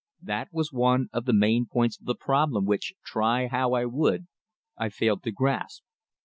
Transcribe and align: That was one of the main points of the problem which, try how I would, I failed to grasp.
That 0.23 0.47
was 0.51 0.73
one 0.73 1.09
of 1.13 1.25
the 1.25 1.31
main 1.33 1.67
points 1.71 1.99
of 1.99 2.07
the 2.07 2.15
problem 2.15 2.65
which, 2.65 2.95
try 3.05 3.45
how 3.45 3.73
I 3.73 3.85
would, 3.85 4.25
I 4.75 4.89
failed 4.89 5.21
to 5.25 5.31
grasp. 5.31 5.83